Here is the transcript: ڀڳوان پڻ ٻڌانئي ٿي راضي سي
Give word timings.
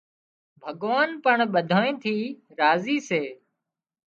ڀڳوان 0.63 1.09
پڻ 1.23 1.37
ٻڌانئي 1.53 1.91
ٿي 2.03 2.17
راضي 2.59 2.97
سي 3.07 3.23